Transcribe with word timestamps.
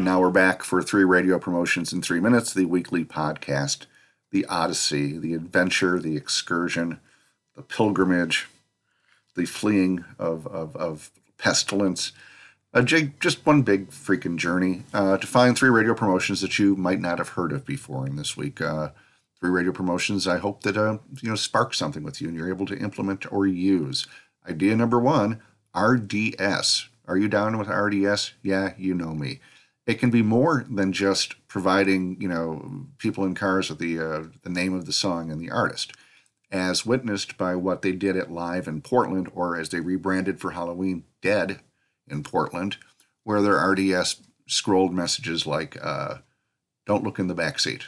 And 0.00 0.06
now 0.06 0.18
we're 0.18 0.30
back 0.30 0.62
for 0.62 0.80
three 0.80 1.04
radio 1.04 1.38
promotions 1.38 1.92
in 1.92 2.00
three 2.00 2.20
minutes, 2.20 2.54
the 2.54 2.64
weekly 2.64 3.04
podcast, 3.04 3.84
the 4.30 4.46
Odyssey, 4.46 5.18
the 5.18 5.34
adventure, 5.34 5.98
the 5.98 6.16
excursion, 6.16 7.00
the 7.54 7.60
pilgrimage, 7.60 8.48
the 9.36 9.44
fleeing 9.44 10.06
of, 10.18 10.46
of, 10.46 10.74
of 10.74 11.10
pestilence. 11.36 12.12
Uh, 12.72 12.80
A 12.80 12.82
just 12.82 13.44
one 13.44 13.60
big 13.60 13.90
freaking 13.90 14.38
journey. 14.38 14.84
Uh, 14.94 15.18
to 15.18 15.26
find 15.26 15.54
three 15.54 15.68
radio 15.68 15.92
promotions 15.92 16.40
that 16.40 16.58
you 16.58 16.76
might 16.76 17.00
not 17.00 17.18
have 17.18 17.30
heard 17.30 17.52
of 17.52 17.66
before 17.66 18.06
in 18.06 18.16
this 18.16 18.38
week. 18.38 18.62
Uh, 18.62 18.92
three 19.40 19.50
radio 19.50 19.72
promotions. 19.72 20.28
I 20.28 20.38
hope 20.38 20.62
that 20.62 20.76
uh, 20.76 20.98
you 21.20 21.30
know 21.30 21.36
spark 21.36 21.74
something 21.74 22.02
with 22.02 22.20
you 22.20 22.28
and 22.28 22.36
you're 22.36 22.50
able 22.50 22.66
to 22.66 22.78
implement 22.78 23.30
or 23.32 23.46
use. 23.46 24.06
Idea 24.48 24.76
number 24.76 25.00
one: 25.00 25.40
RDS. 25.74 26.88
Are 27.06 27.16
you 27.16 27.28
down 27.28 27.58
with 27.58 27.68
RDS? 27.68 28.34
Yeah, 28.42 28.74
you 28.78 28.94
know 28.94 29.14
me. 29.14 29.40
It 29.86 29.98
can 29.98 30.10
be 30.10 30.22
more 30.22 30.64
than 30.70 30.92
just 30.92 31.34
providing 31.48 32.20
you 32.20 32.28
know 32.28 32.86
people 32.98 33.24
in 33.24 33.34
cars 33.34 33.70
with 33.70 33.78
the 33.78 33.98
uh, 33.98 34.24
the 34.42 34.50
name 34.50 34.74
of 34.74 34.86
the 34.86 34.92
song 34.92 35.30
and 35.30 35.40
the 35.40 35.50
artist, 35.50 35.92
as 36.50 36.86
witnessed 36.86 37.36
by 37.38 37.54
what 37.56 37.82
they 37.82 37.92
did 37.92 38.16
at 38.16 38.30
Live 38.30 38.68
in 38.68 38.82
Portland, 38.82 39.30
or 39.34 39.56
as 39.56 39.70
they 39.70 39.80
rebranded 39.80 40.40
for 40.40 40.52
Halloween, 40.52 41.04
Dead 41.22 41.60
in 42.06 42.22
Portland, 42.22 42.76
where 43.24 43.42
their 43.42 43.56
RDS 43.56 44.20
scrolled 44.46 44.92
messages 44.92 45.46
like 45.46 45.76
uh, 45.82 46.18
"Don't 46.86 47.04
look 47.04 47.18
in 47.18 47.28
the 47.28 47.34
back 47.34 47.58
seat," 47.58 47.84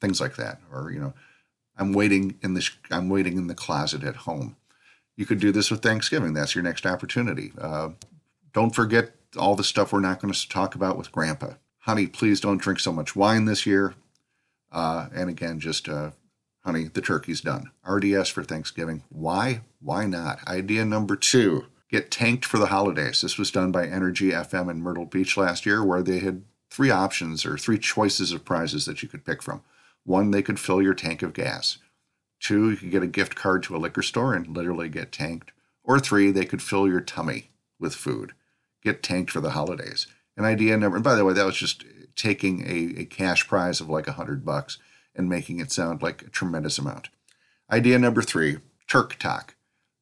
things 0.00 0.20
like 0.20 0.36
that, 0.36 0.60
or 0.72 0.90
you 0.90 1.00
know, 1.00 1.14
I'm 1.76 1.92
waiting 1.92 2.36
in 2.42 2.54
this. 2.54 2.70
I'm 2.90 3.08
waiting 3.08 3.36
in 3.38 3.46
the 3.46 3.54
closet 3.54 4.04
at 4.04 4.16
home. 4.16 4.56
You 5.16 5.26
could 5.26 5.40
do 5.40 5.52
this 5.52 5.70
with 5.70 5.82
Thanksgiving. 5.82 6.32
That's 6.32 6.54
your 6.54 6.64
next 6.64 6.86
opportunity. 6.86 7.52
Uh, 7.60 7.90
don't 8.52 8.74
forget 8.74 9.12
all 9.38 9.54
the 9.54 9.64
stuff 9.64 9.92
we're 9.92 10.00
not 10.00 10.20
going 10.20 10.32
to 10.32 10.48
talk 10.48 10.74
about 10.74 10.96
with 10.96 11.12
Grandpa. 11.12 11.54
Honey, 11.80 12.06
please 12.06 12.40
don't 12.40 12.60
drink 12.60 12.80
so 12.80 12.92
much 12.92 13.14
wine 13.14 13.44
this 13.44 13.66
year. 13.66 13.94
Uh, 14.72 15.08
and 15.14 15.28
again, 15.28 15.60
just 15.60 15.88
uh, 15.88 16.10
honey, 16.64 16.84
the 16.84 17.00
turkey's 17.00 17.40
done. 17.40 17.70
RDS 17.88 18.28
for 18.28 18.42
Thanksgiving. 18.42 19.02
Why? 19.08 19.62
Why 19.80 20.06
not? 20.06 20.46
Idea 20.46 20.84
number 20.84 21.16
two 21.16 21.66
get 21.90 22.10
tanked 22.10 22.44
for 22.44 22.58
the 22.58 22.66
holidays. 22.66 23.20
This 23.20 23.36
was 23.36 23.50
done 23.50 23.72
by 23.72 23.86
Energy 23.86 24.30
FM 24.30 24.70
in 24.70 24.80
Myrtle 24.80 25.06
Beach 25.06 25.36
last 25.36 25.66
year, 25.66 25.84
where 25.84 26.02
they 26.02 26.20
had 26.20 26.44
three 26.70 26.90
options 26.90 27.44
or 27.44 27.58
three 27.58 27.78
choices 27.78 28.32
of 28.32 28.44
prizes 28.44 28.86
that 28.86 29.02
you 29.02 29.08
could 29.08 29.24
pick 29.24 29.42
from. 29.42 29.62
One, 30.04 30.30
they 30.30 30.42
could 30.42 30.58
fill 30.58 30.82
your 30.82 30.94
tank 30.94 31.22
of 31.22 31.32
gas. 31.32 31.78
Two, 32.40 32.70
you 32.70 32.76
could 32.76 32.90
get 32.90 33.02
a 33.02 33.08
gift 33.08 33.34
card 33.34 33.62
to 33.64 33.76
a 33.76 33.78
liquor 33.78 34.02
store 34.02 34.34
and 34.34 34.56
literally 34.56 34.88
get 34.88 35.12
tanked. 35.12 35.52
Or 35.84 35.98
three, 35.98 36.30
they 36.30 36.44
could 36.44 36.62
fill 36.62 36.88
your 36.88 37.00
tummy 37.00 37.50
with 37.78 37.94
food, 37.94 38.32
get 38.82 39.02
tanked 39.02 39.30
for 39.30 39.40
the 39.40 39.50
holidays. 39.50 40.06
An 40.36 40.44
idea 40.44 40.76
number, 40.76 40.96
and 40.96 41.04
by 41.04 41.14
the 41.14 41.24
way, 41.24 41.34
that 41.34 41.44
was 41.44 41.56
just 41.56 41.84
taking 42.16 42.62
a, 42.62 43.00
a 43.00 43.04
cash 43.04 43.46
prize 43.46 43.80
of 43.80 43.88
like 43.88 44.08
a 44.08 44.12
hundred 44.12 44.44
bucks 44.44 44.78
and 45.14 45.28
making 45.28 45.60
it 45.60 45.72
sound 45.72 46.02
like 46.02 46.22
a 46.22 46.30
tremendous 46.30 46.78
amount. 46.78 47.08
Idea 47.70 47.98
number 47.98 48.22
three, 48.22 48.58
TurkTok. 48.88 49.50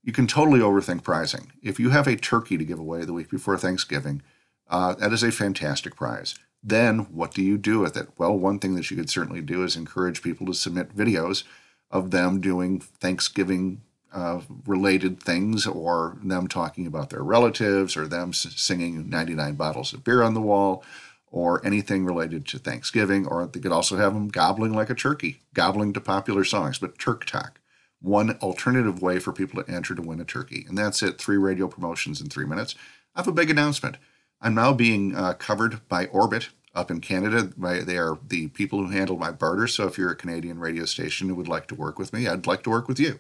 You 0.03 0.13
can 0.13 0.27
totally 0.27 0.61
overthink 0.61 1.03
pricing. 1.03 1.53
If 1.63 1.79
you 1.79 1.91
have 1.91 2.07
a 2.07 2.17
turkey 2.17 2.57
to 2.57 2.65
give 2.65 2.79
away 2.79 3.05
the 3.05 3.13
week 3.13 3.31
before 3.31 3.59
Thanksgiving, 3.59 4.23
uh, 4.69 4.95
that 4.95 5.13
is 5.13 5.23
a 5.23 5.33
fantastic 5.33 5.97
prize. 5.97 6.35
Then 6.63 7.01
what 7.13 7.33
do 7.33 7.43
you 7.43 7.57
do 7.57 7.79
with 7.79 7.97
it? 7.97 8.09
Well, 8.19 8.37
one 8.37 8.59
thing 8.59 8.75
that 8.75 8.91
you 8.91 8.97
could 8.97 9.11
certainly 9.11 9.41
do 9.41 9.63
is 9.63 9.77
encourage 9.77 10.23
people 10.23 10.47
to 10.47 10.55
submit 10.55 10.97
videos 10.97 11.45
of 11.91 12.11
them 12.11 12.41
doing 12.41 12.81
Thanksgiving 12.81 13.83
uh, 14.13 14.41
related 14.67 15.23
things 15.23 15.67
or 15.67 16.19
them 16.23 16.49
talking 16.49 16.87
about 16.87 17.11
their 17.11 17.23
relatives 17.23 17.97
or 17.97 18.07
them 18.07 18.33
singing 18.33 19.09
99 19.09 19.55
bottles 19.55 19.93
of 19.93 20.05
beer 20.05 20.23
on 20.23 20.35
the 20.35 20.41
wall 20.41 20.83
or 21.31 21.65
anything 21.65 22.05
related 22.05 22.47
to 22.47 22.59
Thanksgiving. 22.59 23.27
Or 23.27 23.47
they 23.47 23.61
could 23.61 23.73
also 23.73 23.97
have 23.97 24.15
them 24.15 24.29
gobbling 24.29 24.73
like 24.73 24.91
a 24.91 24.95
turkey, 24.95 25.43
gobbling 25.55 25.93
to 25.93 26.01
popular 26.01 26.45
songs, 26.45 26.79
but 26.79 26.99
TurkTok. 26.99 27.53
One 28.01 28.31
alternative 28.39 29.03
way 29.03 29.19
for 29.19 29.33
people 29.33 29.63
to 29.63 29.71
enter 29.71 29.95
to 29.95 30.03
win 30.03 30.21
a 30.21 30.25
turkey. 30.25 30.65
And 30.69 30.79
that's 30.79 31.03
it. 31.03 31.19
Three 31.19 31.37
radio 31.37 31.67
promotions 31.69 32.21
in 32.21 32.29
three 32.29 32.47
minutes. 32.47 32.75
I 33.15 33.21
have 33.21 33.29
a 33.29 33.33
big 33.33 33.51
announcement. 33.51 33.97
I'm 34.41 34.55
now 34.55 34.73
being 34.73 35.17
uh, 35.17 35.35
covered 35.35 35.87
by 35.89 36.07
Orbit 36.07 36.51
up 36.75 36.91
in 36.91 37.01
Canada. 37.01 37.43
they 37.43 37.99
are 37.99 38.19
the 38.27 38.49
people 38.49 38.79
who 38.79 38.91
handle 38.91 39.17
my 39.17 39.33
barter. 39.33 39.67
So 39.67 39.87
if 39.87 39.99
you're 39.99 40.13
a 40.13 40.17
Canadian 40.17 40.59
radio 40.59 40.85
station 40.85 41.29
who 41.29 41.35
would 41.35 41.49
like 41.49 41.67
to 41.69 41.75
work 41.75 41.99
with 41.99 42.13
me, 42.13 42.29
I'd 42.29 42.47
like 42.47 42.63
to 42.65 42.71
work 42.71 42.89
with 42.89 43.01
you. 43.01 43.19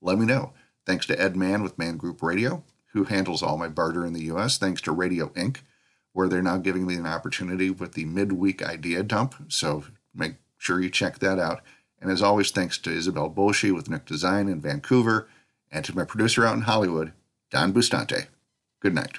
Let 0.00 0.18
me 0.18 0.26
know. 0.26 0.52
Thanks 0.84 1.06
to 1.06 1.20
Ed 1.20 1.36
Mann 1.36 1.62
with 1.62 1.78
Man 1.78 1.96
Group 1.96 2.22
Radio, 2.22 2.64
who 2.92 3.04
handles 3.04 3.42
all 3.42 3.58
my 3.58 3.68
barter 3.68 4.04
in 4.04 4.12
the 4.12 4.24
US. 4.24 4.58
Thanks 4.58 4.80
to 4.82 4.92
Radio 4.92 5.32
Ink., 5.36 5.64
where 6.12 6.28
they're 6.28 6.42
now 6.42 6.56
giving 6.56 6.86
me 6.86 6.94
an 6.94 7.06
opportunity 7.06 7.70
with 7.70 7.92
the 7.92 8.04
midweek 8.04 8.62
idea 8.62 9.02
dump. 9.02 9.34
So 9.48 9.84
make 10.14 10.34
sure 10.56 10.80
you 10.80 10.90
check 10.90 11.18
that 11.20 11.38
out. 11.38 11.60
And 12.00 12.10
as 12.10 12.22
always, 12.22 12.50
thanks 12.50 12.78
to 12.78 12.90
Isabel 12.90 13.30
Boshi 13.30 13.74
with 13.74 13.90
Nick 13.90 14.04
Design 14.04 14.48
in 14.48 14.60
Vancouver, 14.60 15.28
and 15.70 15.84
to 15.84 15.96
my 15.96 16.04
producer 16.04 16.46
out 16.46 16.54
in 16.54 16.62
Hollywood, 16.62 17.12
Don 17.50 17.72
Bustante. 17.72 18.26
Good 18.80 18.94
night. 18.94 19.18